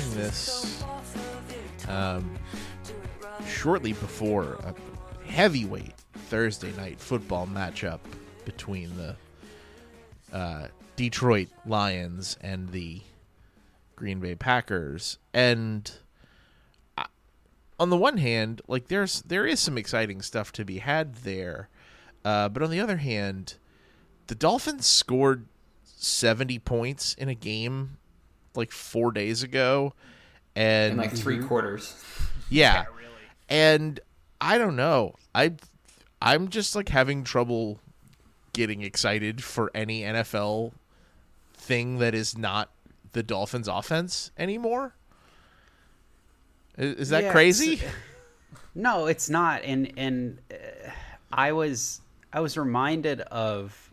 [0.00, 0.84] Recording this
[1.88, 2.38] um,
[3.46, 4.74] shortly before a
[5.30, 5.94] heavyweight
[6.28, 8.00] Thursday night football matchup
[8.44, 9.16] between the
[10.32, 13.00] uh, Detroit Lions and the
[13.96, 15.18] Green Bay Packers.
[15.34, 15.90] And
[16.96, 17.06] I-
[17.78, 21.68] on the one hand, like there's there is some exciting stuff to be had there,
[22.24, 23.56] uh, but on the other hand,
[24.28, 25.46] the Dolphins scored
[25.84, 27.98] 70 points in a game
[28.54, 29.94] like four days ago,
[30.56, 31.94] and in like 3 quarters.
[32.48, 33.08] yeah, really.
[33.48, 34.00] and
[34.40, 35.14] I don't know.
[35.34, 35.52] I
[36.22, 37.80] I'm just like having trouble
[38.52, 40.72] getting excited for any NFL
[41.54, 42.70] thing that is not
[43.12, 44.94] the Dolphins offense anymore.
[46.76, 47.74] Is, is that Yeah, crazy?
[47.74, 47.92] it's-
[48.74, 49.62] No, it's not.
[49.64, 50.54] And and uh,
[51.32, 52.00] I was
[52.32, 53.89] I was reminded of.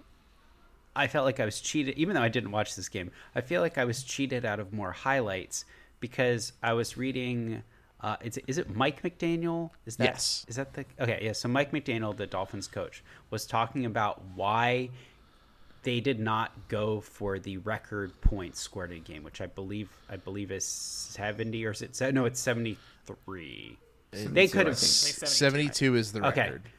[0.98, 3.12] I felt like I was cheated, even though I didn't watch this game.
[3.36, 5.66] I feel like I was cheated out of more highlights
[6.00, 7.64] because I was reading.
[8.02, 9.72] Uh, is, it, is it Mike McDaniel?
[9.86, 10.46] Is that Yes.
[10.48, 11.20] Is that the okay?
[11.22, 11.32] Yeah.
[11.32, 14.90] So Mike McDaniel, the Dolphins coach, was talking about why
[15.84, 19.90] they did not go for the record points scored in a game, which I believe
[20.10, 22.26] I believe is seventy or is it no?
[22.26, 23.78] It's seventy three.
[24.12, 24.78] They could have.
[24.78, 26.40] 72 is the record.
[26.40, 26.72] Okay.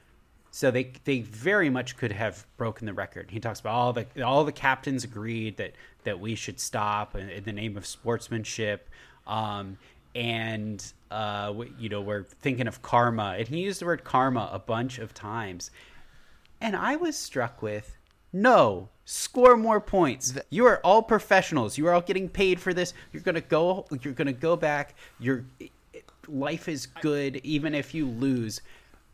[0.51, 3.31] So they they very much could have broken the record.
[3.31, 5.73] He talks about all the all the captains agreed that
[6.05, 8.89] that we should stop in, in the name of sportsmanship,
[9.27, 9.79] um,
[10.15, 14.59] and uh, you know we're thinking of karma, and he used the word karma a
[14.59, 15.71] bunch of times,
[16.61, 17.97] and I was struck with
[18.33, 20.39] no score more points.
[20.51, 21.79] you are all professionals.
[21.79, 22.95] You are all getting paid for this.
[23.13, 23.87] You're gonna go.
[24.03, 24.95] You're gonna go back.
[25.19, 25.45] Your
[26.27, 28.61] life is good even if you lose.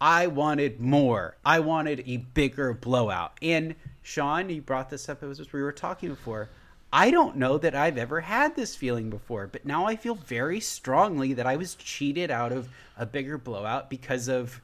[0.00, 1.36] I wanted more.
[1.44, 3.38] I wanted a bigger blowout.
[3.40, 6.50] And Sean, you brought this up it was as we were talking before.
[6.92, 10.60] I don't know that I've ever had this feeling before, but now I feel very
[10.60, 14.60] strongly that I was cheated out of a bigger blowout because of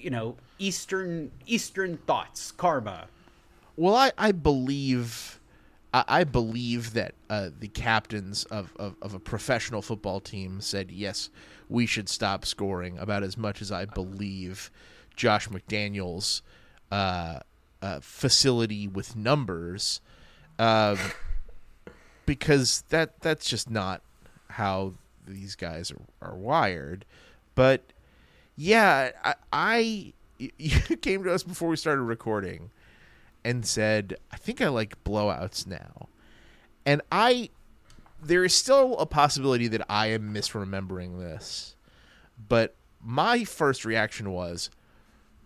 [0.00, 3.06] you know, eastern eastern thoughts, karma.
[3.76, 5.38] Well, I, I believe
[5.92, 11.30] I, believe that uh, the captains of, of, of a professional football team said yes,
[11.68, 14.70] we should stop scoring about as much as I believe
[15.16, 16.42] Josh McDaniels'
[16.92, 17.40] uh,
[17.80, 20.00] uh, facility with numbers,
[20.58, 20.98] um,
[22.26, 24.02] because that that's just not
[24.50, 24.94] how
[25.26, 27.04] these guys are, are wired.
[27.54, 27.92] But
[28.56, 32.70] yeah, I, I you came to us before we started recording
[33.48, 36.08] and said, I think I like blowouts now.
[36.84, 37.48] And I
[38.22, 41.74] there is still a possibility that I am misremembering this.
[42.48, 44.68] But my first reaction was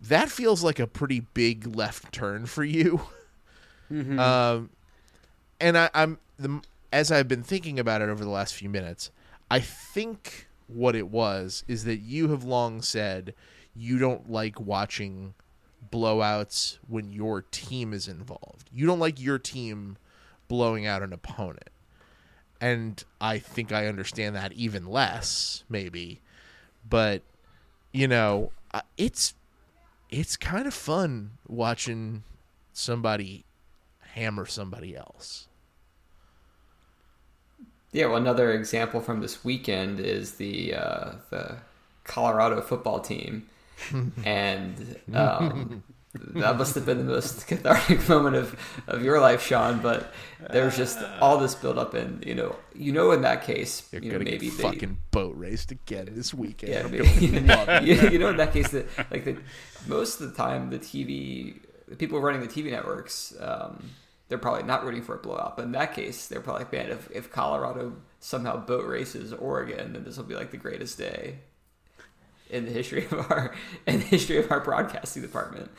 [0.01, 3.03] that feels like a pretty big left turn for you.
[4.19, 4.71] Um
[5.61, 6.61] and I, I'm the
[6.93, 9.13] as I've been thinking about it over the last few minutes,
[9.49, 13.33] I think what it was is that you have long said
[13.77, 15.35] you don't like watching
[15.93, 18.69] blowouts when your team is involved.
[18.73, 19.99] You don't like your team
[20.49, 21.71] blowing out an opponent.
[22.61, 26.21] And I think I understand that even less, maybe.
[26.89, 27.23] But
[27.93, 28.51] you know,
[28.97, 29.35] it's
[30.11, 32.23] it's kind of fun watching
[32.73, 33.45] somebody
[34.15, 35.49] hammer somebody else.
[37.93, 41.57] Yeah, well, another example from this weekend is the uh, the
[42.05, 43.47] Colorado football team,
[44.25, 45.83] and um,
[46.15, 48.57] that must have been the most cathartic moment of,
[48.87, 49.81] of your life, Sean.
[49.81, 50.13] But
[50.51, 54.03] there's just all this build up, and you know, you know, in that case, They're
[54.03, 56.73] you know, gonna maybe get they, fucking boat raced again this weekend.
[56.73, 57.85] yeah, maybe, gonna love it.
[57.85, 59.39] you, you know, in that case, that like the
[59.87, 63.91] most of the time, the TV, the people running the TV networks, um,
[64.29, 65.57] they're probably not rooting for a blowout.
[65.57, 69.95] But in that case, they're probably like, man, if, if Colorado somehow boat races Oregon,
[69.95, 71.39] then this will be like the greatest day
[72.53, 73.55] in the history of our
[73.87, 75.71] in the history of our broadcasting department.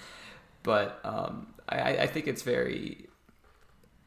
[0.64, 3.08] But um, I, I think it's very.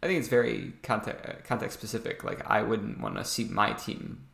[0.03, 2.23] I think it's very context, context specific.
[2.23, 4.27] Like I wouldn't want to see my team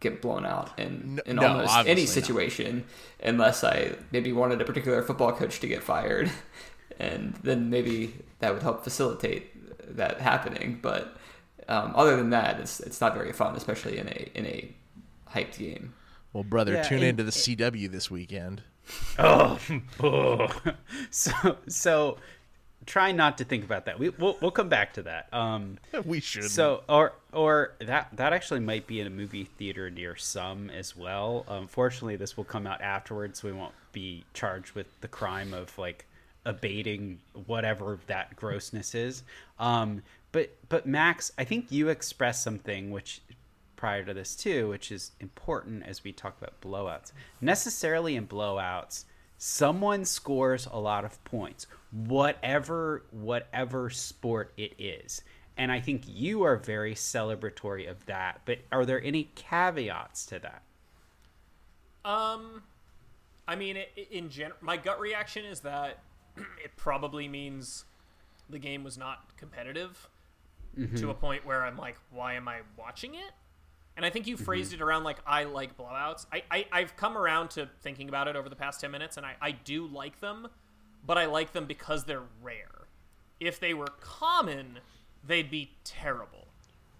[0.00, 2.26] get blown out in, in no, almost any obviously not.
[2.26, 2.84] situation
[3.22, 6.30] unless I maybe wanted a particular football coach to get fired,
[6.98, 10.78] and then maybe that would help facilitate that happening.
[10.82, 11.16] But
[11.68, 14.74] Um, other than that, it's it's not very fun, especially in a in a
[15.30, 15.94] hyped game.
[16.32, 18.62] Well, brother, Yeah, tune and- into the CW this weekend.
[19.18, 19.58] Oh,
[21.10, 21.32] so
[21.68, 22.18] so
[22.84, 23.98] try not to think about that.
[23.98, 25.32] We we'll, we'll come back to that.
[25.32, 26.50] Um, we should.
[26.50, 30.96] so or or that that actually might be in a movie theater near some as
[30.96, 31.44] well.
[31.48, 35.76] Unfortunately, this will come out afterwards, so we won't be charged with the crime of
[35.78, 36.06] like
[36.44, 39.22] abating whatever that grossness is.
[39.60, 40.02] Um,
[40.32, 43.20] but but Max, I think you expressed something which
[43.82, 47.10] prior to this too, which is important as we talk about blowouts.
[47.40, 49.06] Necessarily in blowouts,
[49.38, 55.22] someone scores a lot of points, whatever whatever sport it is.
[55.56, 58.42] And I think you are very celebratory of that.
[58.44, 60.62] But are there any caveats to that?
[62.04, 62.62] Um,
[63.48, 63.78] I mean,
[64.12, 65.98] in general, my gut reaction is that
[66.36, 67.84] it probably means
[68.48, 70.08] the game was not competitive
[70.96, 73.32] to a point where I'm like, why am I watching it?
[73.96, 74.44] And I think you mm-hmm.
[74.44, 76.26] phrased it around like I like blowouts.
[76.32, 79.26] I, I I've come around to thinking about it over the past ten minutes, and
[79.26, 80.48] I I do like them,
[81.06, 82.86] but I like them because they're rare.
[83.40, 84.78] If they were common,
[85.26, 86.48] they'd be terrible.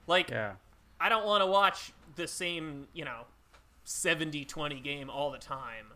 [0.07, 0.55] Like Yeah.
[1.01, 3.23] I don't want to watch the same, you know,
[3.85, 5.87] 70-20 game all the time,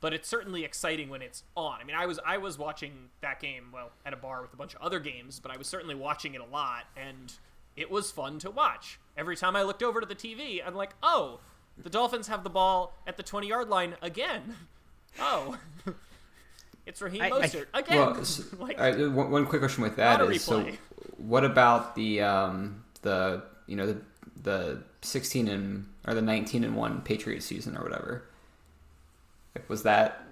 [0.00, 1.80] but it's certainly exciting when it's on.
[1.80, 4.56] I mean, I was I was watching that game well at a bar with a
[4.56, 7.32] bunch of other games, but I was certainly watching it a lot and
[7.80, 9.00] it was fun to watch.
[9.16, 11.40] Every time I looked over to the TV, I'm like, "Oh,
[11.78, 14.56] the Dolphins have the ball at the 20-yard line again."
[15.18, 15.58] Oh.
[16.86, 17.96] it's Raheem I- I- Mostert again.
[17.96, 20.68] Well, s like, all right, one, one quick question with that Lot so
[21.16, 24.00] what about the um the you know the
[24.44, 28.22] the 16 and or the 19 and 1 Patriots season or whatever
[29.56, 30.22] like, was that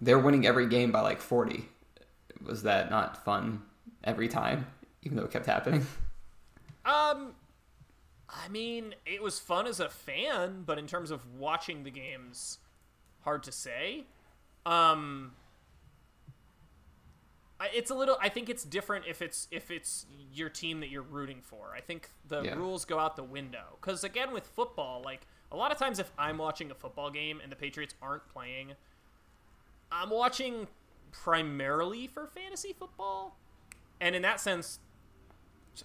[0.00, 1.64] they're winning every game by like 40
[2.46, 3.62] was that not fun
[4.04, 4.66] every time
[5.02, 5.84] even though it kept happening
[6.84, 7.34] Um,
[8.28, 12.58] I mean, it was fun as a fan, but in terms of watching the games,
[13.22, 14.04] hard to say.
[14.66, 15.32] Um,
[17.72, 18.16] it's a little.
[18.20, 21.72] I think it's different if it's if it's your team that you're rooting for.
[21.74, 22.54] I think the Yeah.
[22.56, 26.10] rules go out the window because again, with football, like a lot of times, if
[26.18, 28.72] I'm watching a football game and the Patriots aren't playing,
[29.90, 30.66] I'm watching
[31.12, 33.36] primarily for fantasy football,
[34.00, 34.80] and in that sense,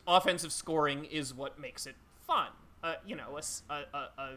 [0.08, 2.48] offensive scoring is what makes it fun.
[2.84, 3.40] Uh, you know,
[3.70, 4.30] a, a, a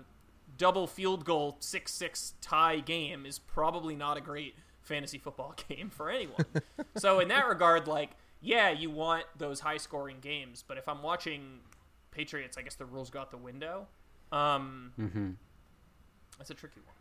[0.59, 5.91] double field goal six six tie game is probably not a great fantasy football game
[5.91, 6.45] for anyone.
[6.97, 8.11] so in that regard, like,
[8.41, 11.61] yeah, you want those high scoring games, but if I'm watching
[12.11, 13.87] Patriots, I guess the rules go out the window.
[14.33, 14.93] Um,
[16.39, 16.95] That's a tricky one.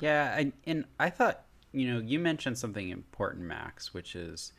[0.00, 4.52] Yeah, and, and I thought, you know, you mentioned something important, Max, which is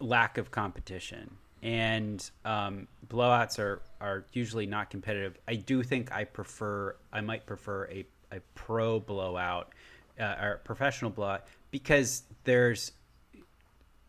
[0.00, 1.36] lack of competition.
[1.62, 5.38] And um, blowouts are, are usually not competitive.
[5.48, 9.72] I do think I prefer, I might prefer a, a pro blowout
[10.20, 12.92] uh, or professional blowout because there's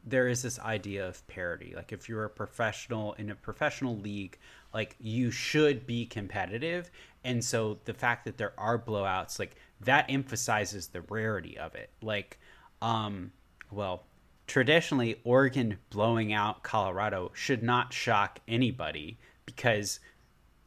[0.06, 1.74] there is this idea of parity.
[1.76, 4.38] Like if you're a professional in a professional league,
[4.74, 6.90] like you should be competitive.
[7.24, 11.90] And so the fact that there are blowouts, like that emphasizes the rarity of it.
[12.02, 12.40] Like,
[12.82, 13.32] um,
[13.72, 14.04] well,
[14.50, 20.00] traditionally Oregon blowing out Colorado should not shock anybody because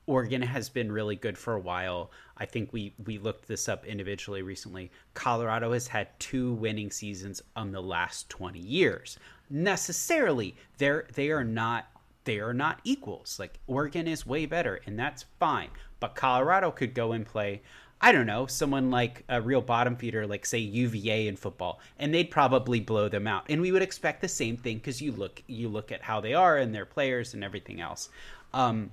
[0.07, 2.13] Oregon has been really good for a while.
[2.37, 4.91] I think we we looked this up individually recently.
[5.15, 9.19] Colorado has had two winning seasons on the last 20 years.
[9.51, 11.87] Necessarily, they're they are not
[12.25, 13.37] they are not equals.
[13.41, 15.71] Like Oregon is way better and that's fine.
[15.99, 17.63] But Colorado could go and play
[18.05, 22.13] I don't know, someone like a real bottom feeder, like say UVA in football, and
[22.13, 23.47] they'd probably blow them out.
[23.49, 26.35] And we would expect the same thing because you look you look at how they
[26.35, 28.09] are and their players and everything else.
[28.53, 28.91] Um,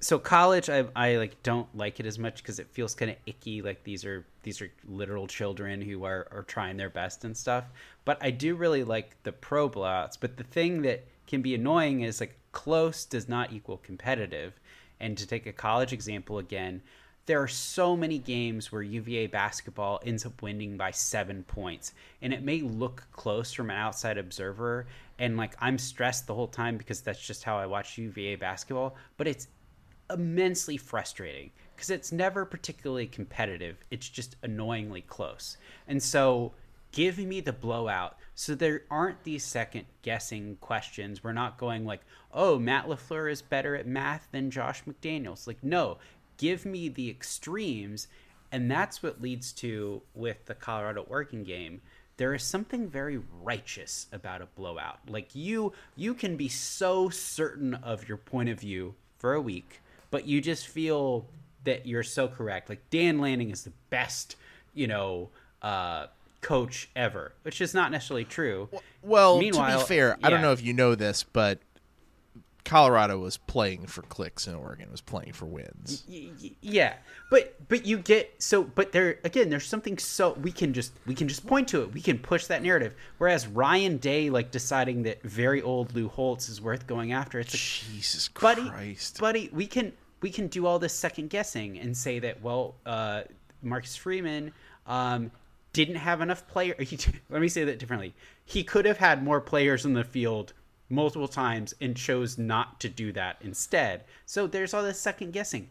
[0.00, 3.16] so college I, I like don't like it as much because it feels kind of
[3.24, 7.34] icky like these are these are literal children who are, are trying their best and
[7.34, 7.64] stuff
[8.04, 12.02] but i do really like the pro blowouts but the thing that can be annoying
[12.02, 14.52] is like close does not equal competitive
[15.00, 16.82] and to take a college example again
[17.26, 22.32] there are so many games where uva basketball ends up winning by seven points and
[22.32, 24.86] it may look close from an outside observer
[25.18, 28.96] and like i'm stressed the whole time because that's just how i watch uva basketball
[29.16, 29.48] but it's
[30.12, 33.76] immensely frustrating because it's never particularly competitive.
[33.90, 35.56] It's just annoyingly close.
[35.88, 36.52] And so
[36.92, 41.24] give me the blowout so there aren't these second guessing questions.
[41.24, 42.02] We're not going like,
[42.32, 45.46] oh, Matt LaFleur is better at math than Josh McDaniels.
[45.46, 45.98] Like, no,
[46.42, 48.08] give me the extremes.
[48.50, 51.80] And that's what leads to with the Colorado Oregon game.
[52.18, 54.98] there is something very righteous about a blowout.
[55.08, 59.80] Like you you can be so certain of your point of view for a week,
[60.10, 61.24] but you just feel
[61.64, 62.68] that you're so correct.
[62.68, 64.36] Like Dan Lanning is the best,
[64.74, 65.30] you know,
[65.62, 66.06] uh,
[66.42, 68.68] coach ever, which is not necessarily true.
[69.02, 71.60] Well, to Meanwhile- be fair, I don't know if you know this, but
[72.64, 76.04] Colorado was playing for clicks and Oregon was playing for wins.
[76.60, 76.94] Yeah
[77.32, 81.14] but but you get so but there again there's something so we can just we
[81.14, 85.02] can just point to it we can push that narrative whereas ryan day like deciding
[85.02, 89.18] that very old lou holtz is worth going after it's like Jesus buddy Christ.
[89.18, 93.22] buddy we can we can do all this second guessing and say that well uh
[93.62, 94.52] marcus freeman
[94.86, 95.30] um
[95.72, 96.74] didn't have enough player
[97.30, 98.14] let me say that differently
[98.44, 100.52] he could have had more players in the field
[100.88, 105.68] multiple times and chose not to do that instead so there's all this second guessing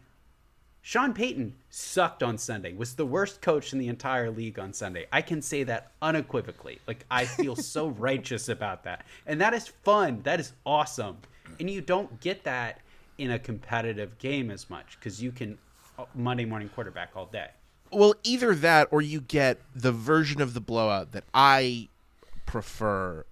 [0.84, 5.06] Sean Payton sucked on Sunday, was the worst coach in the entire league on Sunday.
[5.12, 6.80] I can say that unequivocally.
[6.88, 9.06] Like, I feel so righteous about that.
[9.24, 10.22] And that is fun.
[10.24, 11.18] That is awesome.
[11.60, 12.80] And you don't get that
[13.16, 15.56] in a competitive game as much because you can
[15.98, 17.48] uh, Monday morning quarterback all day.
[17.92, 21.90] Well, either that or you get the version of the blowout that I
[22.44, 23.24] prefer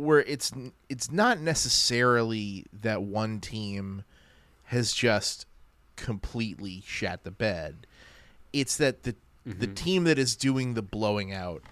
[0.00, 0.52] where it's
[0.88, 4.04] it's not necessarily that one team
[4.64, 5.46] has just
[5.96, 7.86] completely shat the bed.
[8.52, 9.14] It's that the
[9.44, 9.74] the mm-hmm.
[9.74, 11.62] team that is doing the blowing out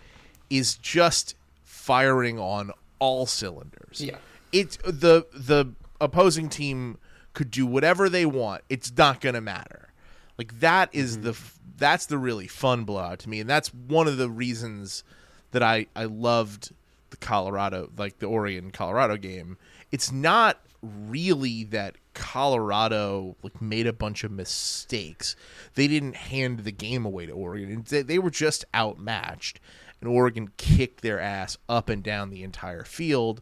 [0.50, 4.00] is just firing on all cylinders.
[4.00, 4.18] Yeah.
[4.52, 6.98] It's the the opposing team
[7.34, 8.62] could do whatever they want.
[8.68, 9.92] It's not going to matter.
[10.36, 11.26] Like that is mm-hmm.
[11.26, 11.38] the
[11.76, 15.04] that's the really fun blowout to me, and that's one of the reasons
[15.52, 16.72] that I I loved
[17.10, 19.56] the Colorado like the Oregon Colorado game.
[19.90, 25.36] It's not really that Colorado like made a bunch of mistakes.
[25.74, 27.84] They didn't hand the game away to Oregon.
[27.88, 29.60] They, they were just outmatched,
[30.00, 33.40] and Oregon kicked their ass up and down the entire field.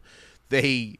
[0.49, 0.99] They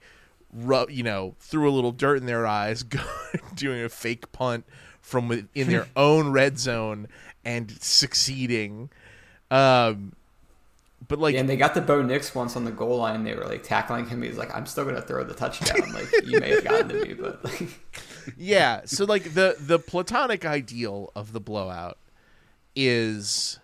[0.89, 2.83] you know, threw a little dirt in their eyes,
[3.55, 4.65] doing a fake punt
[5.01, 7.07] from within their own red zone
[7.45, 8.89] and succeeding.
[9.51, 10.13] Um,
[11.05, 13.23] but like, Yeah, and they got the Bo Nix once on the goal line.
[13.23, 14.21] They were like tackling him.
[14.21, 17.13] He's like, "I'm still gonna throw the touchdown." Like you may have gotten to me,
[17.13, 17.69] but like,
[18.37, 18.81] yeah.
[18.85, 21.97] So like the the platonic ideal of the blowout
[22.75, 23.59] is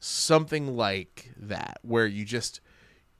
[0.00, 2.60] something like that, where you just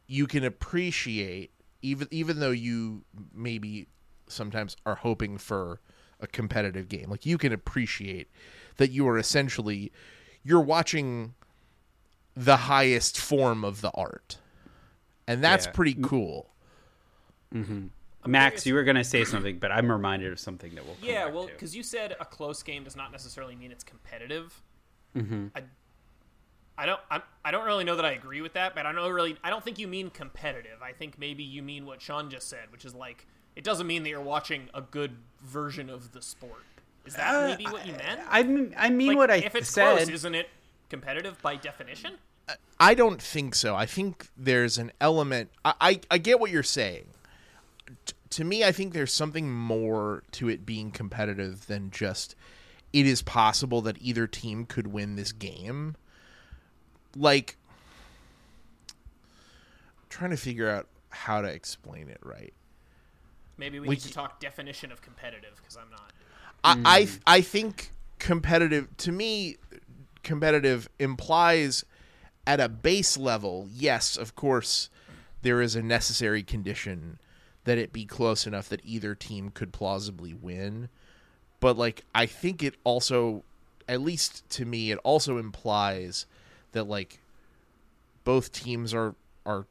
[0.06, 3.88] you can appreciate even even though you maybe
[4.28, 5.80] sometimes are hoping for
[6.20, 7.10] a competitive game.
[7.10, 8.28] Like you can appreciate
[8.76, 9.92] that you are essentially
[10.44, 11.34] you're watching
[12.34, 14.38] the highest form of the art.
[15.26, 15.72] And that's Yeah.
[15.72, 16.48] pretty cool.
[18.26, 21.08] Max, you were going to say something, but I'm reminded of something that we'll come
[21.08, 24.62] Yeah, back well, because you said a close game does not necessarily mean it's competitive.
[25.16, 25.48] Mm-hmm.
[25.54, 25.62] I,
[26.78, 29.12] I don't, I'm, I don't really know that I agree with that, but I don't
[29.12, 30.80] really, I don't think you mean competitive.
[30.82, 34.02] I think maybe you mean what Sean just said, which is like it doesn't mean
[34.04, 36.64] that you're watching a good version of the sport.
[37.04, 38.20] Is that maybe what you meant?
[38.28, 39.96] I mean, I mean Like, what I if it's said.
[39.96, 40.48] close, isn't it
[40.92, 42.18] competitive by definition?
[42.78, 43.74] I don't think so.
[43.74, 45.50] I think there's an element.
[45.64, 47.06] I, I, I get what you're saying.
[48.04, 52.36] T- to me, I think there's something more to it being competitive than just
[52.92, 55.96] it is possible that either team could win this game.
[57.16, 57.56] Like,
[58.90, 62.52] I'm trying to figure out how to explain it right.
[63.56, 66.12] Maybe we, We need to talk definition of competitive because I'm not.
[66.64, 67.14] I, I hmm.
[67.26, 69.56] I think competitive to me
[70.22, 71.84] competitive implies
[72.46, 74.88] at a base level yes of course
[75.42, 77.18] there is a necessary condition
[77.64, 80.88] that it be close enough that either team could plausibly win
[81.60, 83.44] but like I think it also
[83.88, 86.26] at least to me it also implies
[86.72, 87.20] that like
[88.24, 89.14] both teams are
[89.46, 89.66] are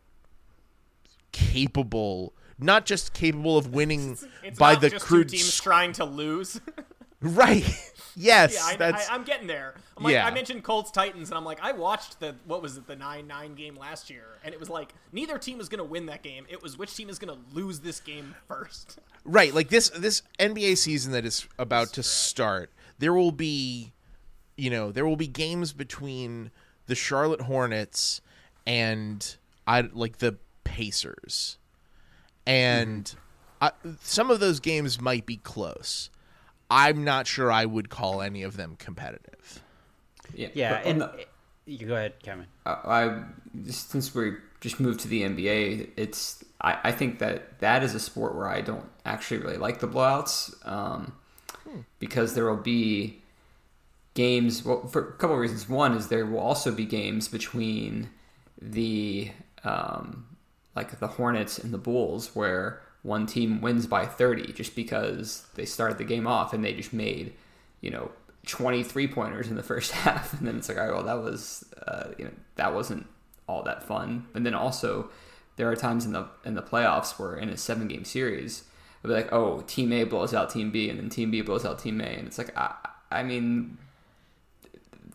[1.32, 6.62] capable not just capable of winning It's by the crude teams sc- trying to lose.
[7.22, 7.66] Right.
[8.16, 8.56] Yes.
[8.56, 9.74] yeah, I, that's I, I'm getting there.
[9.96, 10.26] I'm like, Yeah.
[10.26, 13.26] I mentioned Colts Titans, and I'm like, I watched the what was it, the nine
[13.26, 16.22] nine game last year, and it was like neither team was going to win that
[16.22, 16.46] game.
[16.50, 19.00] It was which team is going to lose this game first.
[19.24, 19.54] right.
[19.54, 22.70] Like this this NBA season that is about to start.
[23.00, 23.94] There will be,
[24.58, 26.52] you know, there will be games between
[26.88, 28.20] the Charlotte Hornets
[28.68, 31.58] and I like the Pacers,
[32.46, 33.88] and mm-hmm.
[33.88, 36.10] I, some of those games might be close.
[36.72, 39.62] I'm not sure I would call any of them competitive.
[40.34, 41.26] yeah, yeah, and the-
[41.66, 42.48] you go ahead, Kevin.
[42.66, 43.24] I, I
[43.70, 48.00] since we just moved to the NBA, it's I, I think that that is a
[48.00, 51.14] sport where I don't actually really like the blowouts um,
[52.00, 53.22] because there will be
[54.14, 54.64] games.
[54.64, 55.68] Well, for a couple of reasons.
[55.68, 58.10] One is there will also be games between
[58.62, 59.32] the
[59.64, 60.26] um,
[60.76, 65.66] like the Hornets and the Bulls, where one team wins by 30 just because they
[65.66, 67.34] started the game off and they just made,
[67.82, 68.12] you know,
[68.46, 71.66] 23 pointers in the first half, and then it's like, all right, well, that was,
[71.88, 73.06] uh, you know, that wasn't
[73.48, 74.26] all that fun.
[74.34, 75.10] And then also,
[75.58, 78.64] there are times in the in the playoffs where in a seven game series,
[79.04, 81.66] it'll be like, oh, Team A blows out Team B, and then Team B blows
[81.66, 82.74] out Team A, and it's like, I,
[83.12, 83.78] I mean,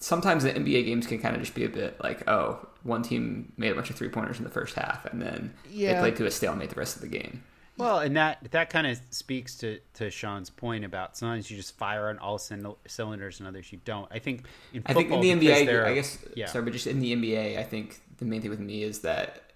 [0.01, 3.53] sometimes the NBA games can kind of just be a bit like, oh, one team
[3.57, 5.95] made a bunch of three pointers in the first half, and then Yeah.
[5.95, 7.43] they played to a stalemate the rest of the game.
[7.79, 11.77] Well, and that that kind of speaks to to Sean's point about sometimes you just
[11.77, 14.09] fire on all cylinders and others you don't.
[14.11, 16.47] I think in I football, think in the NBA, I guess, yeah.
[16.47, 19.53] sorry, but just in the NBA, I think the main thing with me is that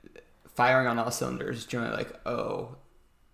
[0.54, 2.76] firing on all cylinders is generally like, oh,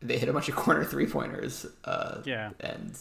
[0.00, 1.66] they hit a bunch of corner three pointers.
[1.84, 2.50] Uh, Yeah.
[2.60, 2.96] And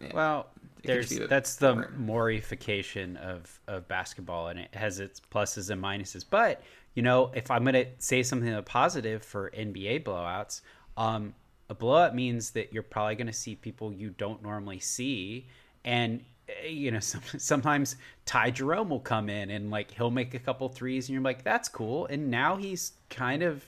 [0.00, 0.12] yeah.
[0.14, 0.46] Well,
[0.84, 5.70] there's be a bit that's the morification of of basketball, and it has its pluses
[5.70, 6.24] and minuses.
[6.28, 6.62] But
[6.94, 10.62] you know, if I'm gonna say something positive for NBA blowouts,
[10.96, 11.34] um,
[11.68, 15.46] a blowout means that you're probably gonna see people you don't normally see,
[15.84, 20.34] and eh, you know, some, sometimes Ty Jerome will come in and like he'll make
[20.34, 23.64] a couple threes, and you're like, that's cool, and now he's kind of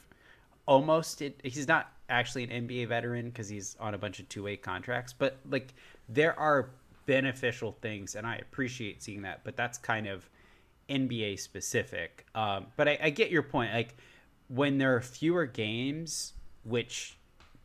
[0.67, 4.45] almost it, he's not actually an NBA veteran because he's on a bunch of two
[4.45, 5.75] way contracts, but like
[6.09, 6.71] there are
[7.07, 9.41] beneficial things, and I appreciate seeing that.
[9.45, 10.29] But that's kind of
[10.89, 12.27] NBA specific.
[12.35, 13.73] Um, but I, I get your point.
[13.73, 13.97] Like
[14.49, 17.17] when there are fewer games, which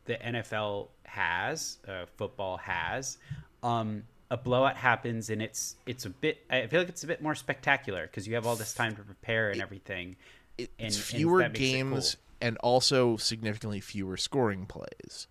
[0.04, 3.18] the NFL has, uh, football has.
[3.62, 6.38] Um, a blowout happens and it's it's a bit.
[6.50, 9.02] I feel like it's a bit more spectacular because you have all this time to
[9.02, 10.16] prepare and everything.
[10.58, 12.22] It- and- it's and fewer it games cool.
[12.42, 15.26] and also significantly fewer scoring plays.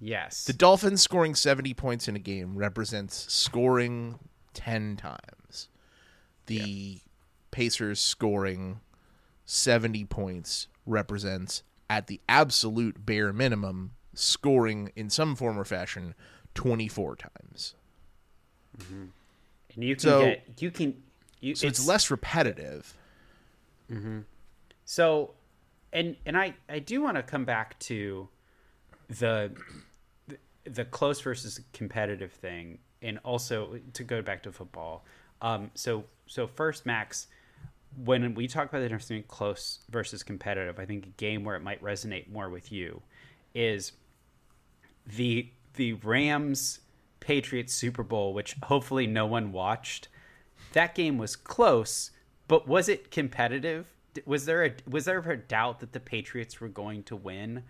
[0.00, 4.18] Yes, The Dolphins scoring 70 points in a game represents scoring
[4.52, 5.68] 10 times.
[6.46, 7.00] The
[7.50, 8.80] Pacers scoring
[9.46, 16.14] 70 points represents, at the absolute bare minimum, scoring in some form or fashion
[16.54, 17.74] 24 times.
[18.88, 19.12] and
[19.76, 21.02] you can So- get you can
[21.40, 21.54] you.
[21.54, 22.96] So it's, less repetitive.
[24.84, 25.34] So,
[25.92, 28.28] and and I I do want to come back to
[29.08, 29.52] the
[30.28, 30.38] the-
[30.70, 35.04] the close versus competitive thing, and also to go back to football.
[35.40, 37.28] Um, so so first, Max,
[38.02, 41.56] when we talk about the difference between close versus competitive, I think a game where
[41.56, 43.02] it might resonate more with you
[43.54, 43.92] is
[45.06, 46.80] the the Rams
[47.20, 50.08] Patriots Super Bowl, which hopefully no one watched.
[50.72, 52.10] That game was close,
[52.48, 53.86] but was it competitive?
[54.26, 57.64] Was there a was there a doubt that the Patriots were going to win?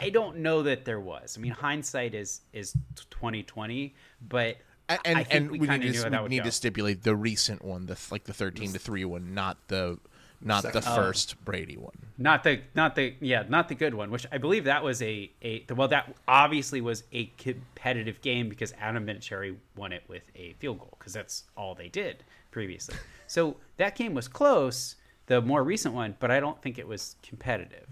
[0.00, 1.36] I don't know that there was.
[1.36, 2.74] I mean, hindsight is is
[3.10, 3.94] twenty twenty,
[4.28, 4.56] but
[5.04, 6.44] And, I and, we, we, need, to, we need go.
[6.44, 9.98] to stipulate the recent one, the like the 13 to 3 one, not the
[10.44, 10.94] not the Second.
[10.96, 11.94] first Brady one.
[12.18, 15.30] Not the not the yeah not the good one, which I believe that was a
[15.42, 20.54] a well that obviously was a competitive game because Adam Vinatieri won it with a
[20.54, 22.96] field goal because that's all they did previously.
[23.26, 27.16] So that game was close, the more recent one, but I don't think it was
[27.22, 27.86] competitive.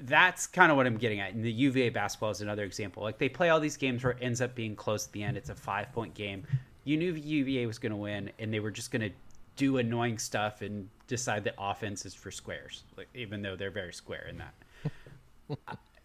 [0.00, 1.34] That's kind of what I'm getting at.
[1.34, 3.02] And the UVA basketball is another example.
[3.02, 5.36] Like they play all these games where it ends up being close at the end.
[5.36, 6.46] It's a five point game.
[6.84, 9.10] You knew UVA was going to win, and they were just going to
[9.56, 13.92] do annoying stuff and decide that offense is for squares, like even though they're very
[13.92, 15.58] square in that.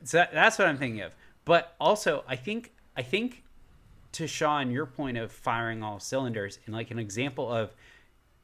[0.04, 1.12] so that, that's what I'm thinking of.
[1.46, 3.44] But also, I think I think
[4.14, 7.74] to Sean, your point of firing all cylinders, and like an example of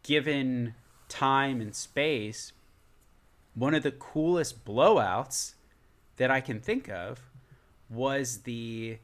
[0.03, 0.75] given
[1.07, 2.53] time and space,
[3.59, 5.53] one of the coolest blowouts
[6.17, 7.19] that I can think of
[7.89, 8.97] was the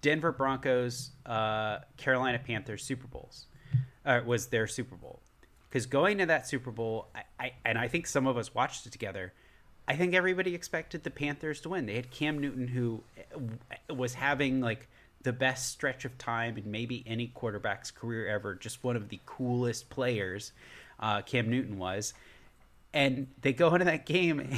[0.00, 3.46] Denver Broncos, uh, Carolina Panthers Super Bowls.
[4.04, 5.20] Uh, was their Super Bowl
[5.72, 8.84] because going to that Super Bowl, I, I and I think some of us watched
[8.84, 9.32] it together.
[9.88, 11.86] I think everybody expected the Panthers to win.
[11.86, 13.02] They had Cam Newton, who
[13.34, 14.86] uh, was having like
[15.22, 18.54] the best stretch of time in maybe any quarterback's career ever.
[18.54, 20.52] Just one of the coolest players.
[21.00, 22.12] Uh, Cam Newton was,
[22.94, 24.52] and they go into that game and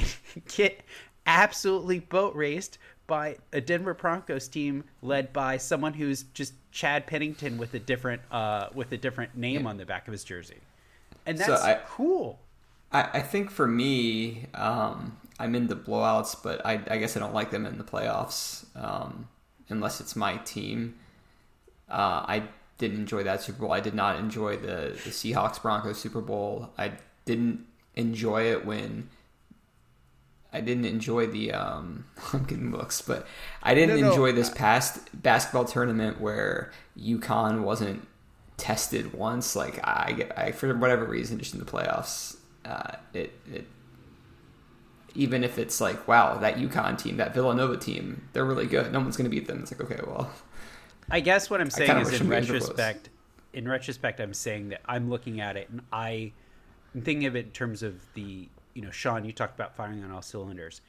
[0.55, 0.81] get
[1.25, 7.57] absolutely boat raced by a Denver Broncos team led by someone who's just Chad Pennington
[7.57, 10.57] with a different uh, with a different name on the back of his jersey,
[11.25, 12.39] and So that's I- cool.
[12.91, 17.33] I, I think for me, um, I'm into blowouts, but I, I guess I don't
[17.33, 19.27] like them in the playoffs um,
[19.69, 20.95] unless it's my team.
[21.89, 22.43] Uh, I
[22.77, 23.71] didn't enjoy that Super Bowl.
[23.73, 26.69] I did not enjoy the, the Seahawks Broncos Super Bowl.
[26.77, 26.93] I
[27.25, 29.09] didn't enjoy it when
[30.53, 33.27] I didn't enjoy the um, I'm getting looks, but
[33.63, 38.07] I didn't No, no, enjoy this past basketball tournament where UConn wasn't
[38.57, 39.55] tested once.
[39.55, 43.67] Like I, I for whatever reason, just in the playoffs, uh, it it
[45.17, 48.99] even if it's like wow that UConn team that Villanova team they're really good no
[48.99, 50.29] one's going to beat them it's like okay well
[51.09, 52.69] I guess what I'm saying is in the games were close.
[52.69, 53.09] retrospect,
[53.53, 56.33] in retrospect, I'm saying that I'm looking at it and I,
[56.95, 60.01] I'm thinking of it in terms of the, you know, Sean, you talked about firing
[60.03, 60.79] on all cylinders.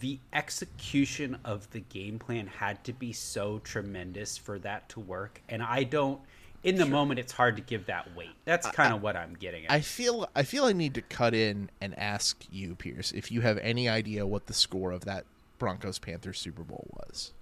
[0.00, 5.40] The execution of the game plan had to be so tremendous for that to work,
[5.48, 6.20] and I don't.
[6.64, 8.30] In the moment, it's hard to give that weight.
[8.44, 9.72] That's kind of what I'm getting at.
[9.72, 13.40] I feel I feel I need to cut in and ask you, Pierce, if you
[13.40, 15.24] have any idea what the score of that
[15.58, 17.32] Broncos Panthers Super Bowl was.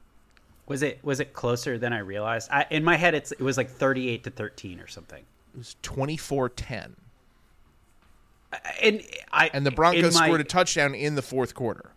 [0.66, 2.50] was it was it closer than I realized?
[2.50, 5.22] I, in my head, it's it was like 38 to 13 or something.
[5.54, 6.92] It was 24-10.
[8.82, 11.90] And I And the Broncos my- scored a touchdown in the fourth quarter.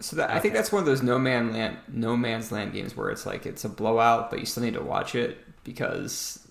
[0.00, 2.96] So that, I think that's one of those no man land, no man's land games
[2.96, 6.44] where it's like it's a blowout, but you still need to watch it because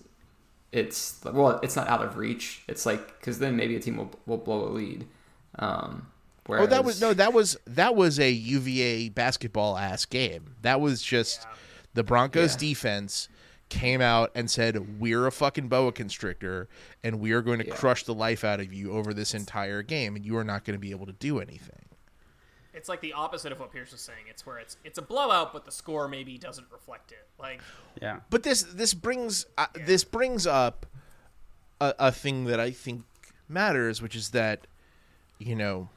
[0.72, 2.62] it's well, it's not out of reach.
[2.66, 5.06] It's like because then maybe a team will will blow a lead.
[5.58, 6.06] Um,
[6.46, 10.54] whereas, Oh, that was no, that was that was a UVA basketball ass game.
[10.62, 11.46] That was just
[11.92, 12.68] the Broncos Yeah.
[12.70, 13.28] defense
[13.72, 16.68] came out and said, "We're a fucking boa constrictor,
[17.02, 17.74] and we are going to Yeah.
[17.74, 20.74] crush the life out of you over this entire game, and you are not going
[20.74, 21.86] to be able to do anything."
[22.74, 24.24] It's like the opposite of what Pierce was saying.
[24.28, 27.26] It's where it's it's a blowout, but the score maybe doesn't reflect it.
[27.38, 27.60] Like
[28.00, 28.20] yeah.
[28.30, 30.84] But this this brings uh, this brings up
[31.80, 33.04] a, a thing that I think
[33.48, 34.66] matters, which is that
[35.38, 35.88] you know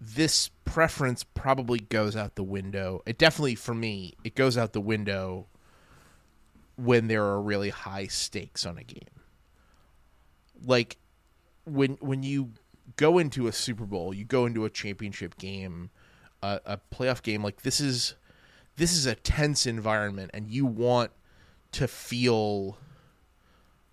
[0.00, 3.02] this preference probably goes out the window.
[3.06, 5.46] It definitely for me it goes out the window
[6.76, 9.20] when there are really high stakes on a game.
[10.64, 10.96] Like
[11.64, 12.50] when when you
[12.96, 15.90] go into a Super Bowl, you go into a championship game,
[16.42, 18.14] a, a playoff game like this is
[18.76, 21.10] this is a tense environment and you want
[21.72, 22.76] to feel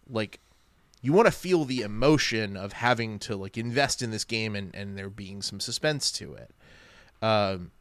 [0.10, 0.40] like
[1.02, 4.76] you want to feel the emotion of having to like invest in this game and,
[4.76, 6.52] and there being some suspense to it
[7.22, 7.72] um,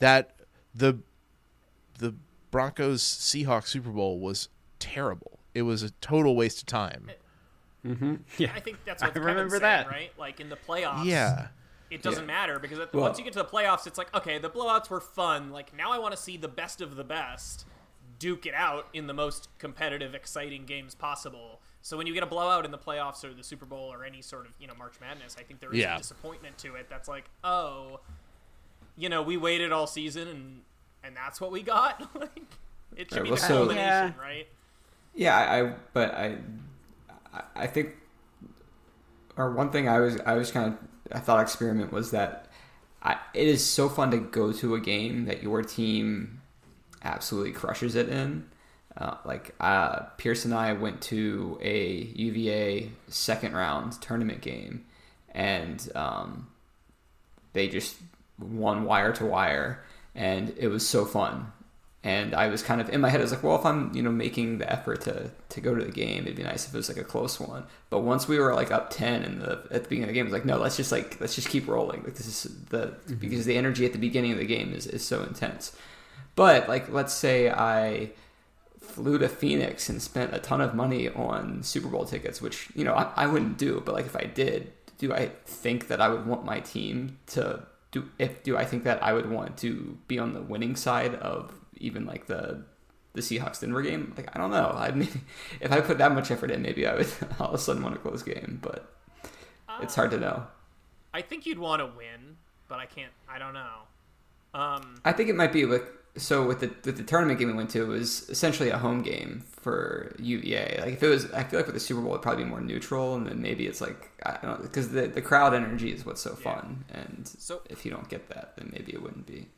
[0.00, 0.36] that
[0.74, 0.98] the
[1.98, 2.14] the
[2.50, 7.10] broncos seahawks super bowl was terrible it was a total waste of time
[7.86, 8.16] mm-hmm.
[8.38, 8.52] Yeah.
[8.54, 9.86] I think that's what I what remember Kevin's saying, that.
[9.90, 10.12] right?
[10.18, 11.48] Like in the playoffs, yeah
[11.90, 12.26] it doesn't Yeah.
[12.26, 14.88] matter because at, Well- once you get to the playoffs, it's like okay, the blowouts
[14.90, 15.50] were fun.
[15.50, 17.66] Like now I want to see the best of the best
[18.20, 21.60] duke it out in the most competitive, exciting games possible.
[21.82, 24.20] So when you get a blowout in the playoffs or the Super Bowl or any
[24.22, 25.94] sort of you know March Madness, I think there is Yeah.
[25.96, 26.86] a disappointment to it.
[26.88, 28.00] That's like, oh,
[28.96, 30.60] you know, we waited all season and
[31.04, 32.00] and that's what we got.
[32.20, 32.42] like
[32.96, 34.12] it should Right, be well, the so- culmination, Yeah.
[34.20, 34.46] right?
[35.14, 36.36] Yeah, I, I but I,
[37.34, 37.90] I- I think,
[39.36, 40.78] or one thing I was I was kind of
[41.16, 42.46] I thought experiment was that
[43.02, 46.40] I, it is so fun to go to a game that your team
[47.02, 48.46] absolutely crushes it in.
[48.96, 54.84] Uh, like uh, Pierce and I went to a UVA second round tournament game,
[55.32, 56.48] and um,
[57.54, 57.96] they just
[58.38, 59.82] won wire to wire,
[60.14, 61.52] and it was so fun.
[62.02, 64.02] And I was kind of in my head, I was like, well, if I'm you
[64.02, 66.76] know making the effort to to go to the game, it'd be nice if it
[66.76, 67.64] was like a close one.
[67.90, 70.24] But once we were like up ten in the at the beginning of the game,
[70.24, 72.02] I was like, no, let's just like let's just keep rolling.
[72.02, 73.14] Like this is the mm-hmm.
[73.16, 75.76] because the energy at the beginning of the game is is so intense.
[76.36, 78.12] But like, let's say I
[78.80, 82.84] flew to Phoenix and spent a ton of money on Super Bowl tickets, which you
[82.84, 83.82] know I, I wouldn't do.
[83.84, 87.66] But like if I did, do I think that I would want my team to
[87.90, 88.08] do?
[88.18, 91.52] If do I think that I would want to be on the winning side of
[91.76, 92.64] even like the
[93.14, 94.14] the Seahawks Denver game?
[94.16, 94.72] Like I don't know.
[94.76, 95.22] I mean,
[95.60, 97.08] if I put that much effort in, maybe I would
[97.40, 98.58] all of a sudden want a close game.
[98.62, 98.92] But
[99.82, 100.46] it's hard to know.
[101.12, 102.36] I think you'd want to win,
[102.68, 103.12] but I can't.
[103.28, 103.80] I don't know.
[104.52, 105.84] Um, I think it might be like
[106.20, 109.02] so with the with the tournament game we went to it was essentially a home
[109.02, 110.78] game for UVA.
[110.80, 112.60] Like if it was, I feel like with the Super Bowl it'd probably be more
[112.60, 116.06] neutral, and then maybe it's like I don't know because the the crowd energy is
[116.06, 116.54] what's so Yeah.
[116.54, 119.48] fun, and So- if you don't get that, then maybe it wouldn't be.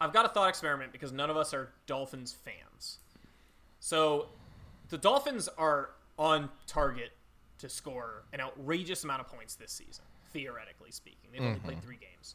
[0.00, 2.98] I've got a thought experiment because none of us are Dolphins fans.
[3.80, 4.28] So
[4.88, 7.12] the Dolphins are on target
[7.58, 11.30] to score an outrageous amount of points this season, theoretically speaking.
[11.32, 11.64] They've only mm-hmm.
[11.64, 12.34] played three games.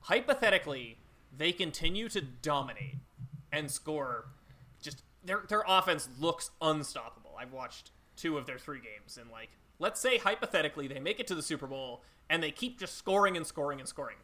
[0.00, 0.98] Hypothetically,
[1.36, 2.96] they continue to dominate
[3.52, 4.26] and score
[4.82, 7.32] just their their offense looks unstoppable.
[7.38, 11.26] I've watched two of their three games and like let's say hypothetically they make it
[11.28, 14.16] to the Super Bowl and they keep just scoring and scoring and scoring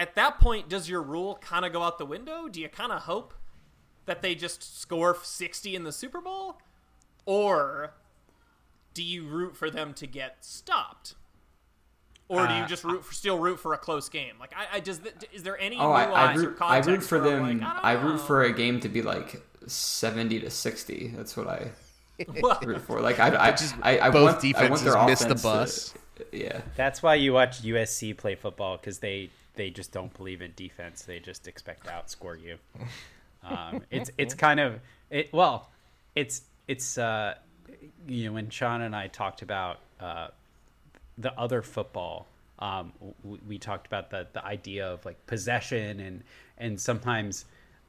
[0.00, 2.48] at that point, does your rule kind of go out the window?
[2.48, 3.34] Do you kind of hope
[4.06, 6.56] that they just score 60 in the Super Bowl?
[7.26, 7.92] Or
[8.94, 11.16] do you root for them to get stopped?
[12.30, 14.34] Or do you Uh, just root for, still root for a close game?
[14.38, 16.78] Like, I, I does th- is there any Oh, I, I nuance or root I
[16.78, 17.58] root for them.
[17.60, 21.12] like, I, I, root for a game to be like seventy to sixty.
[21.16, 21.70] That's what I
[22.40, 23.00] Well, root for.
[23.00, 25.42] Like I I just I, I both want, I want defenses their missed the offense
[25.42, 25.94] to- bus.
[26.32, 26.60] Yeah.
[26.76, 31.02] That's why you watch USC play football because they they just don't believe in defense.
[31.02, 32.56] They just expect to outscore you.
[33.42, 35.32] Um, it's it's kind of it.
[35.32, 35.70] Well,
[36.14, 37.36] it's it's uh,
[38.06, 40.28] you know when Sean and I talked about uh,
[41.18, 42.26] the other football.
[42.58, 42.92] Um,
[43.22, 46.22] we, we talked about the the idea of like possession and
[46.58, 47.46] and sometimes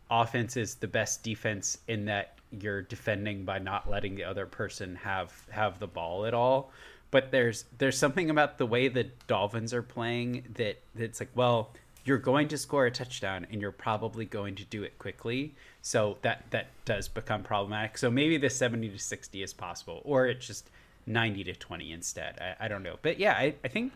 [0.09, 4.95] offense is the best defense in that you're defending by not letting the other person
[4.97, 6.71] have have the ball at all.
[7.09, 11.73] But there's there's something about the way the Dolphins are playing that that's like, well,
[12.05, 15.55] you're going to score a touchdown and you're probably going to do it quickly.
[15.81, 17.97] So that that does become problematic.
[17.97, 20.69] So maybe the 70 to 60 is possible, or it's just
[21.05, 22.37] 90 to 20 instead.
[22.39, 22.97] I, I don't know.
[23.01, 23.93] But yeah, I, I think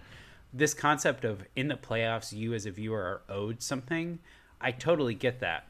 [0.53, 4.19] this concept of in the playoffs, you as a viewer are owed something.
[4.61, 5.67] I totally get that.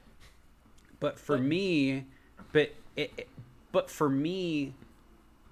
[0.99, 2.05] But for me,
[2.51, 3.27] but it, it-
[3.71, 4.73] but for me,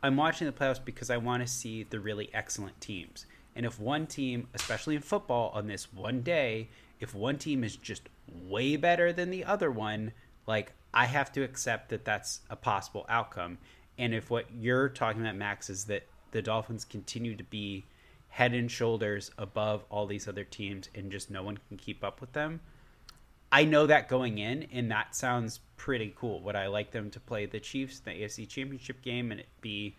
[0.02, 3.26] I'm watching the playoffs because I want to see the really excellent teams.
[3.54, 6.69] And if one team, especially in football, on this one day,
[7.02, 8.04] if one team is just
[8.48, 10.13] way better than the other one,
[10.48, 13.58] like I have to accept that that's a possible outcome.
[13.97, 17.86] And if what you're talking about, Max, is that the Dolphins continue to be
[18.29, 22.19] head and shoulders above all these other teams and just no one can keep up
[22.19, 22.60] with them,
[23.51, 26.41] I know that going in, and that sounds pretty cool.
[26.41, 29.47] Would I like them to play the Chiefs in the AFC Championship game and it
[29.62, 29.95] be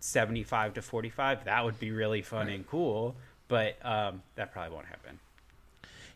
[0.00, 1.44] seventy-five to forty-five?
[1.44, 3.16] That would be really fun and cool,
[3.48, 5.18] but um, that probably won't happen.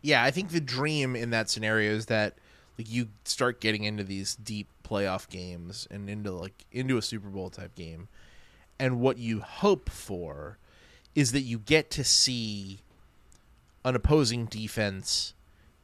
[0.01, 2.39] Yeah, I think the dream in that scenario is that
[2.77, 7.29] like you start getting into these deep playoff games and into like into a Super
[7.29, 8.07] Bowl type game,
[8.79, 10.57] and what you hope for
[11.15, 12.79] is that you get to see
[13.85, 15.33] an opposing defense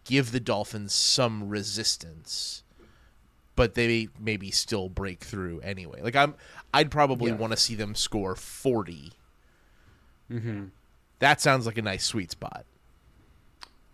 [0.03, 2.63] give the Dolphins some resistance,
[3.55, 6.01] but they maybe still break through anyway.
[6.01, 6.33] Like I'm,
[6.73, 7.37] I'd probably Yeah.
[7.37, 9.13] want to see them score 40
[10.31, 10.65] Mm-hmm.
[11.19, 12.65] That sounds like a nice sweet spot.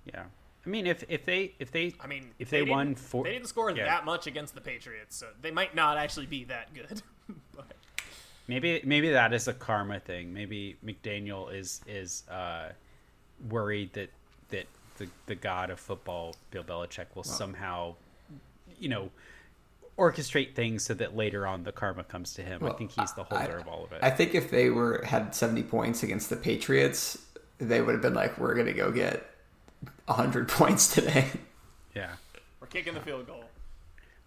[0.06, 0.26] Yeah,
[0.68, 3.32] I mean, if if they if they I mean, if they, didn't- won four, they
[3.32, 3.86] didn't score yeah.
[3.86, 7.02] that much against the Patriots, so they might not actually be that good.
[7.56, 7.72] but
[8.50, 10.34] Maybe maybe that is a karma thing.
[10.34, 12.70] Maybe McDaniel is is uh,
[13.50, 14.10] worried that
[14.50, 14.66] that
[14.98, 17.96] the the god of football, Bill Belichick, will somehow,
[18.80, 19.10] you know,
[19.98, 22.64] orchestrate things so that later on the karma comes to him.
[22.64, 24.00] I think he's the I- holder of all of it.
[24.02, 27.18] I think if they were had 70 points against the Patriots,
[27.58, 29.30] they would have been like, "We're gonna go get
[30.08, 31.28] 100 points today."
[31.96, 32.14] yeah.
[32.60, 33.46] we're kicking the field goal.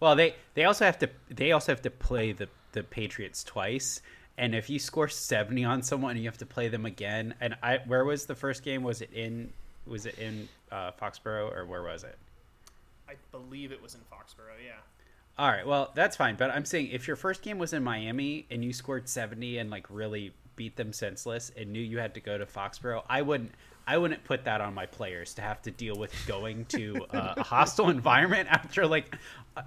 [0.00, 4.00] Well, they they also have to they also have to play the the Patriots twice.
[4.38, 7.34] And if you score seventy on someone, you have to play them again.
[7.40, 8.82] And I, where was the first game?
[8.82, 9.52] Was it in?
[9.86, 12.16] Was it in uh, Foxborough or where was it?
[13.08, 14.56] I believe it was in Foxborough.
[14.64, 14.72] Yeah.
[15.38, 16.36] All right, well that's fine.
[16.36, 19.70] But I'm saying if your first game was in Miami and you scored seventy and
[19.70, 23.52] like really beat them senseless and knew you had to go to Foxborough, I wouldn't.
[23.90, 27.34] I wouldn't put that on my players to have to deal with going to uh,
[27.36, 29.16] a hostile environment after like
[29.56, 29.62] uh,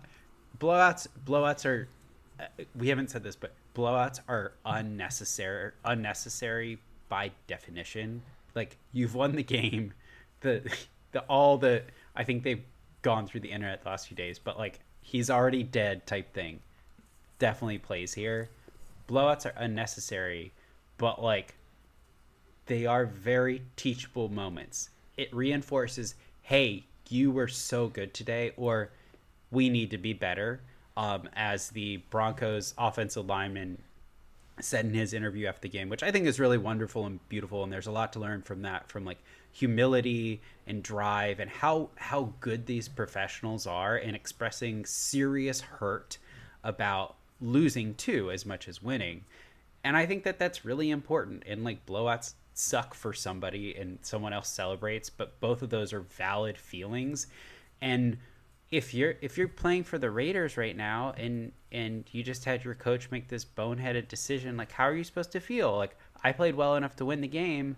[0.60, 1.08] blowouts.
[1.26, 1.90] Blowouts are.
[2.40, 5.74] Uh, we haven't said this, but blowouts are unnecessary.
[5.84, 6.78] Unnecessary
[7.10, 8.22] by definition.
[8.56, 9.92] Like you've won the game.
[10.40, 10.72] The
[11.12, 11.84] the all the
[12.16, 12.64] I think they've
[13.02, 16.62] gone through the internet the last few days, but like he's already dead type thing.
[17.40, 18.50] Definitely plays here.
[19.10, 20.54] Blowouts are unnecessary,
[20.98, 21.56] but like
[22.66, 24.90] they are very teachable moments.
[25.18, 28.92] It reinforces, hey, you were so good today, or
[29.52, 30.62] we need to be better.
[30.96, 33.80] Um, as the Broncos offensive lineman
[34.60, 37.64] said in his interview after the game, which I think is really wonderful and beautiful,
[37.64, 39.18] and there's a lot to learn from that, from like
[39.52, 46.20] humility and drive, and how how good these professionals are in expressing serious hurt
[46.64, 49.26] about losing too, as much as winning.
[49.84, 51.44] And I think that that's really important.
[51.44, 56.02] in like blowouts suck for somebody, and someone else celebrates, but both of those are
[56.02, 57.28] valid feelings.
[57.82, 58.18] And
[58.74, 62.64] if you're if you're playing for the Raiders right now and and you just had
[62.64, 65.78] your coach make this boneheaded decision like how are you supposed to feel?
[65.78, 67.76] Like I played well enough to win the game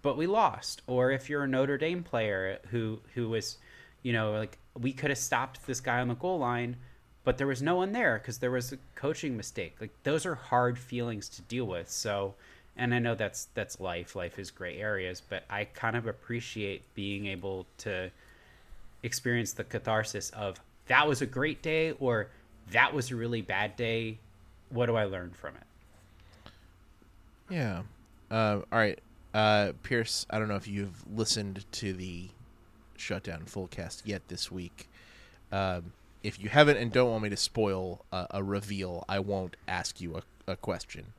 [0.00, 0.82] but we lost.
[0.86, 3.58] Or if you're a Notre Dame player who who was
[4.04, 6.76] you know like we could have stopped this guy on the goal line
[7.24, 9.76] but there was no one there because there was a coaching mistake.
[9.80, 11.90] Like those are hard feelings to deal with.
[11.90, 12.36] So
[12.78, 16.82] and I know that's that's life life is gray areas but I kind of appreciate
[16.94, 18.10] being able to
[19.02, 22.28] experience the catharsis of that was a great day or
[22.70, 24.18] that was a really bad day.
[24.70, 26.50] What do I learn from it?
[27.50, 27.82] Yeah.
[28.30, 28.98] Uh, all right.
[29.32, 32.28] Uh, Pierce, I don't know if you've listened to the
[32.96, 34.88] Shutdown Fullcast yet this week.
[35.52, 39.56] Um, if you haven't and don't want me to spoil a, a reveal, I won't
[39.66, 41.12] ask you a, a question.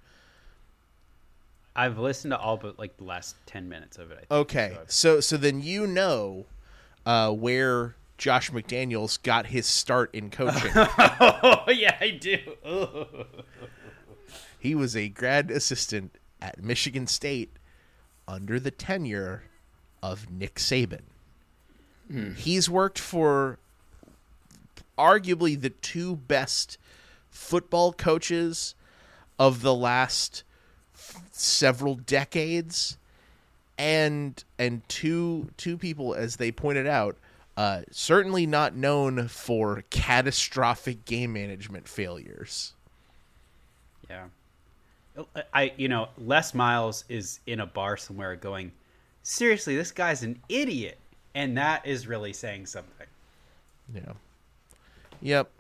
[1.80, 4.16] I've listened to all but like the last ten minutes of it.
[4.16, 6.46] I think, Okay, so so so then you know
[7.06, 10.72] uh, where Josh McDaniels got his start in coaching.
[10.76, 12.38] Oh yeah, I do.
[12.66, 13.28] Ugh.
[14.60, 17.54] he was a grad assistant at Michigan State
[18.28, 19.44] under the tenure
[20.04, 21.04] of Nick Saban.
[22.36, 23.60] He's worked for
[24.98, 26.78] arguably the two best
[27.30, 28.74] football coaches
[29.38, 30.44] of the last
[31.32, 32.98] several decades
[33.78, 37.18] and and two two people as they pointed out
[37.58, 42.74] uh, certainly not known for catastrophic game management failures
[44.10, 44.26] Yeah.
[45.54, 48.72] I you know, Les Miles is in a bar somewhere going,
[49.24, 50.98] seriously, this guy's an idiot,
[51.36, 53.08] and that is really saying something.
[53.94, 54.14] Yeah.
[55.22, 55.52] Yep.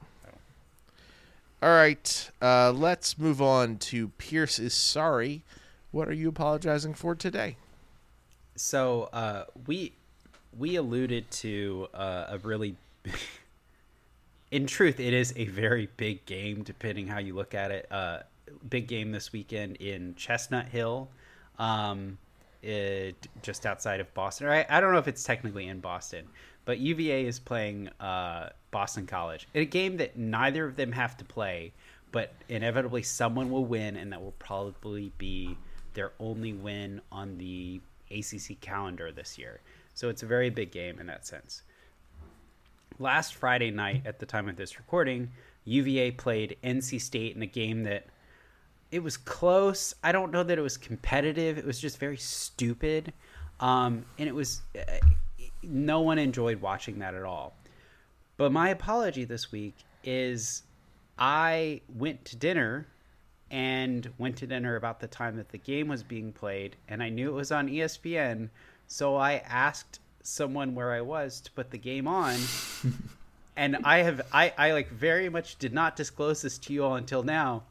[1.61, 2.31] All right.
[2.41, 5.43] Uh, let's move on to Pierce is sorry.
[5.91, 7.57] What are you apologizing for today?
[8.55, 9.93] So uh, we
[10.57, 12.75] we alluded to uh, a really,
[14.51, 17.87] in truth, it is a very big game depending how you look at it.
[17.91, 18.19] Uh,
[18.69, 21.09] big game this weekend in Chestnut Hill,
[21.57, 22.17] um,
[22.61, 24.47] it, just outside of Boston.
[24.47, 26.25] I, I don't know if it's technically in Boston,
[26.69, 31.17] but UVA is playing uh, Boston College in a game that neither of them have
[31.17, 31.73] to play,
[32.11, 35.57] but inevitably someone will win, and that will probably be
[35.95, 39.61] their only win on the ACC calendar this year.
[39.95, 41.63] So it's a very big game in that sense.
[42.99, 45.31] Last Friday night, at the time of this recording,
[45.65, 48.05] UVA played NC State in a game that
[48.91, 49.95] it was close.
[50.03, 51.57] I don't know that it was competitive.
[51.57, 53.11] It was just very stupid,
[53.59, 54.99] um, and it was uh,
[55.63, 57.53] no one enjoyed watching that at all.
[58.37, 60.63] But my apology this week is
[61.17, 62.87] I went to dinner
[63.51, 67.09] and went to dinner about the time that the game was being played, and I
[67.09, 68.49] knew it was on ESPN,
[68.87, 72.37] so I asked someone where I was to put the game on.
[73.57, 76.95] and I have I, I like very much did not disclose this to you all
[76.95, 77.63] until now.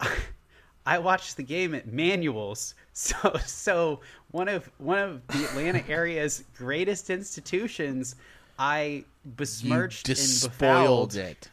[0.86, 2.74] I watched the game at Manuel's.
[2.96, 8.14] So so one of one of the Atlanta area's greatest institutions
[8.56, 11.50] I besmirched you and despoiled befouled it.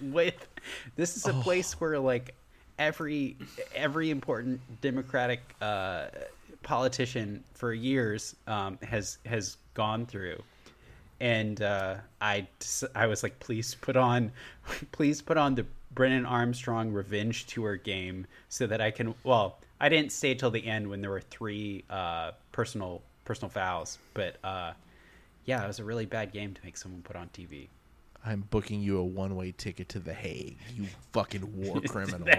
[0.00, 0.48] with
[0.96, 2.34] this is a place where like
[2.76, 3.36] every
[3.72, 6.06] every important democratic uh,
[6.64, 10.42] politician for years um, has has gone through
[11.20, 12.48] and uh, I
[12.94, 14.32] I was like please put on
[14.92, 19.88] please put on the Brennan Armstrong revenge tour game so that I can well I
[19.88, 24.72] didn't stay till the end when there were three uh, personal personal fouls but uh,
[25.44, 27.68] yeah it was a really bad game to make someone put on TV
[28.26, 32.28] I'm booking you a one way ticket to The Hague, you fucking war criminal.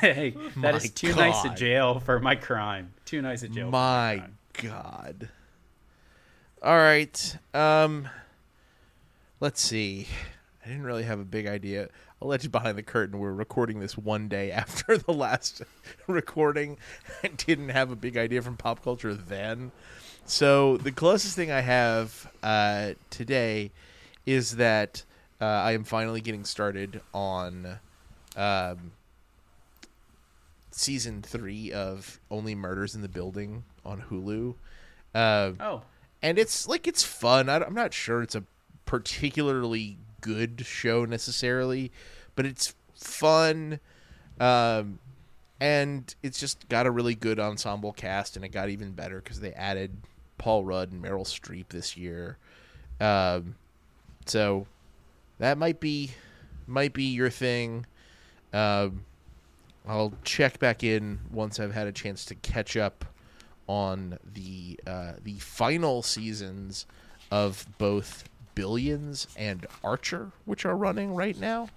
[0.00, 2.92] Hey, hey, that My is too nice a jail for my crime.
[3.06, 3.68] Too nice a jail.
[3.68, 4.22] for My.
[4.52, 5.30] God.
[6.62, 7.38] All right.
[7.54, 8.08] Um
[9.40, 10.08] let's see.
[10.66, 11.88] I didn't really have a big idea.
[12.20, 13.20] I'll let you behind the curtain.
[13.20, 15.62] We're recording this one day after the last
[16.08, 16.76] recording.
[17.22, 19.70] I didn't have a big idea from pop culture then.
[20.24, 23.70] So the closest thing I have uh, today
[24.24, 25.04] is that
[25.40, 27.78] uh, I am finally getting started on
[28.34, 28.90] um,
[30.72, 34.56] season three of Only Murders in the Building on Hulu.
[35.14, 35.82] Uh, Oh,
[36.20, 37.48] and it's like it's fun.
[37.48, 38.42] I, am not sure it's a
[38.84, 41.92] particularly good show necessarily,
[42.34, 43.78] but it's fun,
[44.40, 44.98] um,
[45.60, 49.40] and it's just got a really good ensemble cast, and it got even better because
[49.40, 49.96] they added
[50.38, 52.38] Paul Rudd and Meryl Streep this year.
[53.00, 53.54] Um,
[54.26, 54.66] so
[55.38, 56.10] that might be
[56.66, 57.86] might be your thing.
[58.52, 59.04] Um,
[59.86, 63.04] I'll check back in once I've had a chance to catch up
[63.68, 66.86] on the uh, the final seasons
[67.30, 68.24] of both
[68.56, 71.68] Billions and Archer, which are running right now.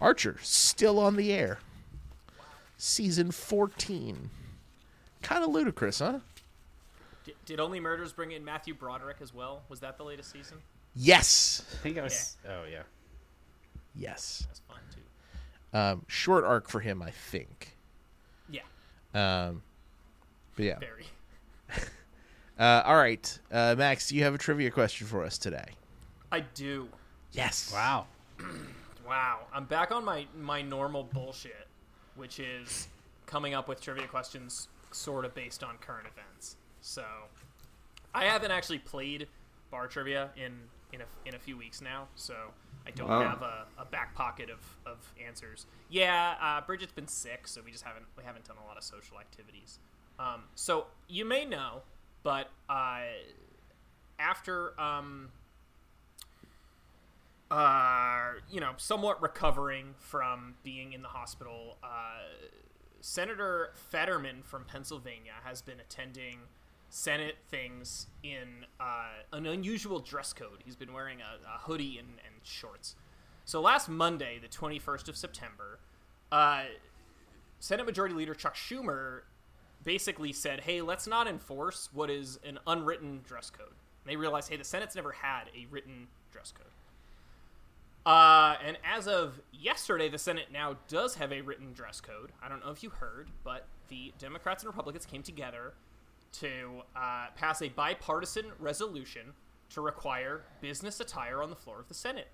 [0.00, 1.58] Archer still on the air.
[2.78, 4.30] Season 14.
[5.22, 6.20] Kind of ludicrous, huh?
[7.24, 9.62] Did, did Only Murders bring in Matthew Broderick as well?
[9.68, 10.58] Was that the latest season?
[10.94, 11.64] Yes.
[11.72, 12.36] I think I was.
[12.48, 12.82] Oh yeah.
[13.96, 14.44] Yes.
[14.46, 15.78] That's fun too.
[15.78, 17.76] Um, short arc for him, I think.
[18.48, 18.60] Yeah,
[19.14, 19.62] Um,
[20.54, 20.78] but yeah.
[20.78, 21.06] very.
[22.58, 23.38] Uh, all right.
[23.50, 25.66] Uh, Max, do you have a trivia question for us today?
[26.30, 26.88] I do.
[27.32, 27.70] Yes.
[27.72, 28.06] Wow.
[29.06, 31.66] Wow, I'm back on my my normal bullshit,
[32.16, 32.88] which is
[33.26, 36.56] coming up with trivia questions sort of based on current events.
[36.80, 37.04] So,
[38.14, 39.28] I haven't actually played
[39.70, 40.52] bar trivia in
[40.94, 42.34] in a, in a few weeks now, so
[42.86, 43.28] I don't Wow.
[43.28, 45.66] have a, a back pocket of, of answers.
[45.90, 48.84] Yeah, uh, Bridget's been sick, so we just haven't we haven't done a lot of
[48.84, 49.80] social activities.
[50.18, 51.82] Um, so you may know,
[52.24, 53.02] but uh,
[54.18, 55.28] after um,
[57.50, 61.88] uh, you know, somewhat recovering from being in the hospital, uh,
[63.00, 66.38] Senator Fetterman from Pennsylvania has been attending
[66.88, 70.62] Senate things in uh, an unusual dress code.
[70.64, 72.96] He's been wearing a, a hoodie and, and shorts.
[73.44, 75.78] So last Monday, the 21st of September,
[76.32, 76.62] uh,
[77.60, 79.20] Senate Majority Leader Chuck Schumer
[79.84, 83.68] basically said, hey, let's not enforce what is an unwritten dress code.
[83.68, 86.66] And they realized, hey, the Senate's never had a written dress code.
[88.06, 92.32] Uh, and as of yesterday, the Senate now does have a written dress code.
[92.42, 95.74] I don't know if you heard, but the Democrats and Republicans came together
[96.32, 99.32] to uh, pass a bipartisan resolution
[99.70, 102.28] to require business attire on the floor of the Senate,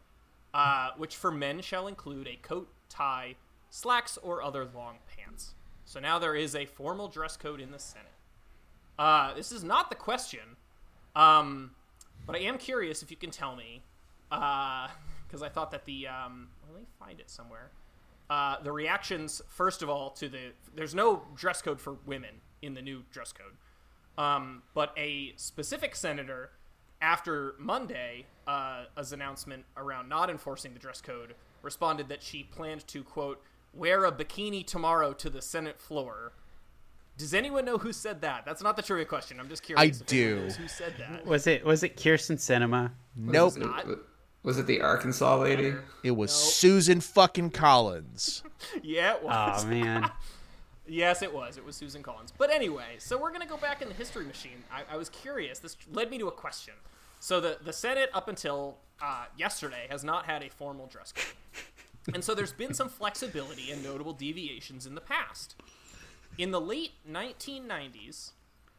[0.55, 3.37] uh, which for men shall include a coat, tie,
[3.69, 5.55] slacks, or other long pants.
[5.91, 8.07] So now there is a formal dress code in the Senate.
[8.97, 10.55] Uh, this is not the question,
[11.17, 11.73] um,
[12.29, 13.83] but I am curious if you can tell me,
[14.29, 17.73] because I thought that the um, let me find it somewhere.
[18.31, 22.75] Uh, the reactions, first of all, to the there's no dress code for women in
[22.75, 23.57] the new dress code,
[24.17, 26.51] um, but a specific senator
[27.03, 33.03] after Monday, uh, announcement around not enforcing the dress code, responded that she planned to
[33.03, 33.43] quote
[33.73, 36.33] wear a bikini tomorrow to the Senate floor.
[37.17, 38.45] Does anyone know who said that?
[38.47, 39.39] That's not the trivia question.
[39.41, 40.01] I'm just curious.
[40.01, 40.49] I do.
[40.59, 41.27] Who said that?
[41.27, 42.93] Was it was it Kyrsten Sinema?
[43.15, 43.57] Nope.
[43.57, 43.99] Was it,
[44.43, 45.75] was it the Arkansas lady?
[46.03, 46.53] It was Nope.
[46.55, 48.43] Susan fucking Collins.
[48.83, 49.65] Yeah, it was.
[49.65, 50.11] Oh man.
[50.87, 51.57] Yes, it was.
[51.57, 52.33] It was Susan Collins.
[52.37, 54.65] But anyway, so we're going to go back in the history machine.
[54.73, 55.61] I, I was curious.
[55.61, 56.75] This led me to a question.
[57.21, 61.27] So the, the Senate, up until uh, yesterday, has not had a formal dress code.
[62.15, 65.55] And so there's been some flexibility and notable deviations in the past.
[66.39, 68.31] In the late 1990s,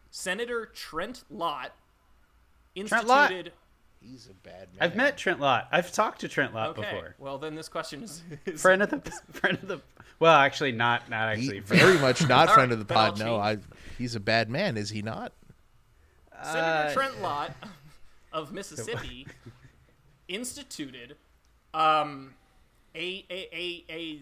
[0.09, 1.71] Senator Trent Lott
[2.75, 2.89] instituted.
[2.95, 3.31] Trent Lott?
[3.31, 3.53] instituted.
[3.99, 4.79] He's a bad man.
[4.79, 5.67] I've met Trent Lott.
[5.71, 7.15] I've talked to Trent Lott Okay, before.
[7.19, 8.99] well then this question is, is Friend of the
[9.31, 9.79] friend of the.
[10.19, 11.59] Well, actually, not not actually.
[11.61, 11.81] friend.
[11.83, 13.19] very much not friend right, of the pod.
[13.19, 13.59] No, I.
[13.99, 15.33] He's a bad man, is he not?
[16.43, 17.51] Senator Uh, Trent Lott
[18.33, 19.27] of Mississippi
[20.27, 21.15] instituted
[21.73, 22.33] um,
[22.95, 24.21] a, a, a, a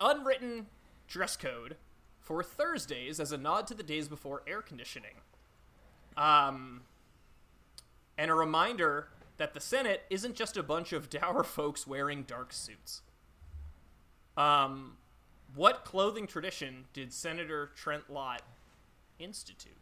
[0.00, 0.66] unwritten
[1.08, 1.76] dress code
[2.20, 5.14] for Thursdays as a nod to the days before air conditioning.
[6.16, 6.82] Um,
[8.16, 9.08] and a reminder
[9.38, 13.02] that the Senate isn't just a bunch of dour folks wearing dark suits.
[14.36, 14.96] Um,
[15.54, 18.42] what clothing tradition did Senator Trent Lott
[19.18, 19.72] institute?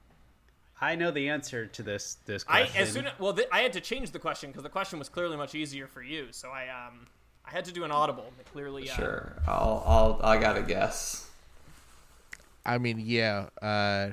[0.80, 2.82] I know the answer to this this I question.
[2.82, 5.08] as soon as, well, th- I had to change the question because the question was
[5.08, 6.28] clearly much easier for you.
[6.30, 7.06] So I um
[7.46, 8.32] I had to do an audible.
[8.38, 9.32] It clearly, uh, Sure.
[9.46, 11.28] I'll I'll I gotta guess.
[12.64, 13.46] I mean, yeah.
[13.60, 14.10] Uh,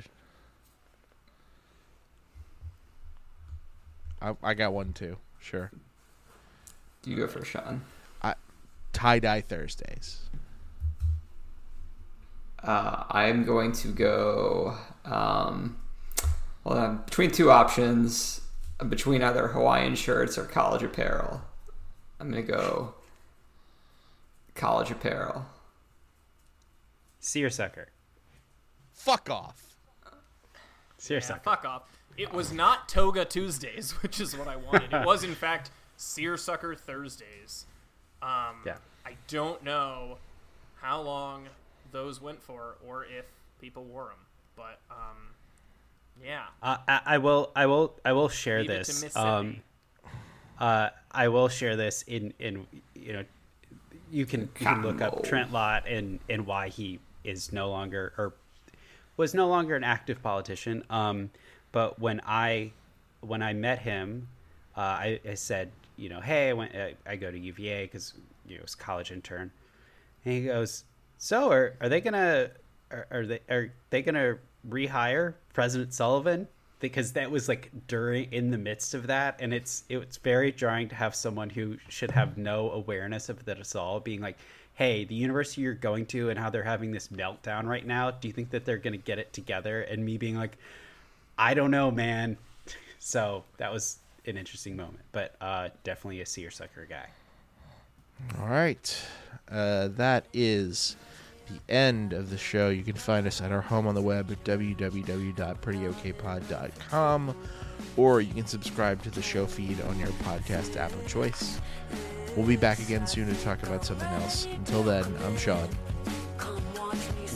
[4.20, 5.16] I, I got one too.
[5.40, 5.70] Sure.
[7.02, 7.82] Do you go first, Sean.
[8.92, 10.22] Tie dye Thursdays.
[12.62, 14.76] Uh, I'm going to go.
[15.04, 15.78] Um,
[16.64, 16.96] hold on.
[17.04, 18.40] Between two options,
[18.88, 21.42] between either Hawaiian shirts or college apparel,
[22.18, 22.94] I'm gonna go
[24.58, 25.46] college apparel.
[27.20, 27.88] Seersucker.
[28.92, 29.76] Fuck off.
[30.98, 31.40] Seersucker.
[31.46, 31.82] Yeah, fuck off.
[32.16, 34.92] It was not Toga Tuesdays, which is what I wanted.
[34.92, 37.66] It was in fact Seersucker Thursdays.
[38.20, 38.76] Um, Yeah.
[39.06, 40.18] I don't know
[40.82, 41.46] how long
[41.92, 43.24] those went for, or if
[43.60, 44.18] people wore them,
[44.54, 45.16] but um,
[46.22, 46.46] yeah.
[46.62, 47.50] Uh, I, I will.
[47.56, 47.94] I will.
[48.04, 49.16] I will share Leave it to this.
[49.16, 49.62] Um,
[50.58, 53.24] uh, I will share this in in you know,
[54.10, 58.12] you can you can look up Trent Lott and and why he is no longer
[58.16, 58.34] or
[59.16, 60.84] was no longer an active politician.
[60.90, 61.30] Um,
[61.72, 62.72] but when I
[63.20, 64.28] when I met him,
[64.76, 68.14] uh, I, I said, you know, hey, I went I, I go to UVA because
[68.46, 69.50] you know, it was a college intern,
[70.24, 70.84] and he goes,
[71.18, 72.50] so are are they gonna
[72.90, 74.38] are, are they are they gonna
[74.68, 76.48] rehire President Sullivan?
[76.80, 80.88] Because that was like during in the midst of that, and it's it's very jarring
[80.90, 84.38] to have someone who should have no awareness of that at all being like,
[84.74, 88.12] "Hey, the university you're going to and how they're having this meltdown right now.
[88.12, 90.56] Do you think that they're going to get it together?" And me being like,
[91.36, 92.36] "I don't know, man."
[93.00, 97.06] So that was an interesting moment, but uh, definitely a seersucker guy.
[98.40, 99.06] All right.
[99.50, 100.96] Uh, that is
[101.48, 102.68] the end of the show.
[102.68, 107.36] You can find us at our home on the web at www.prettyokpod.com
[107.96, 111.60] or you can subscribe to the show feed on your podcast app of choice.
[112.36, 114.46] We'll be back again soon to talk about something else.
[114.46, 115.68] Until then, I'm Sean.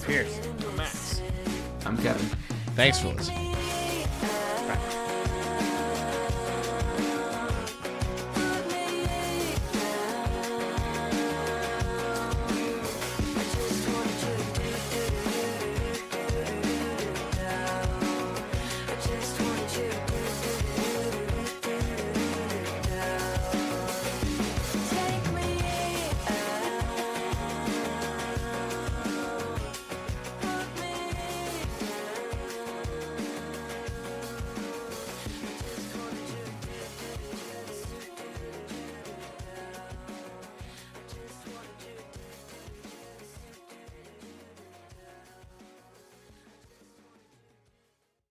[0.06, 0.40] Pierce.
[0.76, 1.20] Max.
[1.86, 2.26] I'm Kevin.
[2.74, 3.54] Thanks for listening.